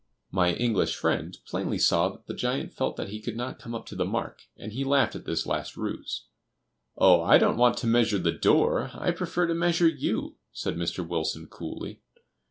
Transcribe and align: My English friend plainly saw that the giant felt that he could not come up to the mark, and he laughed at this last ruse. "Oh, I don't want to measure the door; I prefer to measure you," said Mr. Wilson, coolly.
My 0.31 0.55
English 0.55 0.95
friend 0.95 1.37
plainly 1.45 1.77
saw 1.77 2.09
that 2.09 2.25
the 2.25 2.33
giant 2.33 2.73
felt 2.73 2.95
that 2.97 3.09
he 3.09 3.21
could 3.21 3.35
not 3.35 3.59
come 3.59 3.75
up 3.75 3.85
to 3.85 3.95
the 3.95 4.03
mark, 4.03 4.39
and 4.57 4.71
he 4.73 4.83
laughed 4.83 5.15
at 5.15 5.25
this 5.25 5.45
last 5.45 5.77
ruse. 5.77 6.25
"Oh, 6.97 7.21
I 7.21 7.37
don't 7.37 7.55
want 7.55 7.77
to 7.77 7.85
measure 7.85 8.17
the 8.17 8.31
door; 8.31 8.89
I 8.95 9.11
prefer 9.11 9.45
to 9.45 9.53
measure 9.53 9.87
you," 9.87 10.37
said 10.51 10.75
Mr. 10.75 11.07
Wilson, 11.07 11.45
coolly. 11.45 12.01